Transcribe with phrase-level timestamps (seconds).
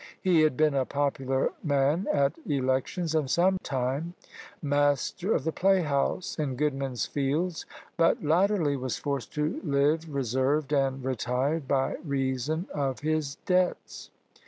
[0.19, 4.15] He had been a popular man at elections, and sometime
[4.59, 11.05] master of the playhouse in Goodman's Fields, but latterly was forced to live reserved and
[11.05, 14.09] retired by reason of his debts.